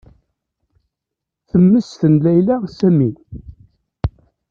[1.49, 3.09] Temmesten Layla Sami.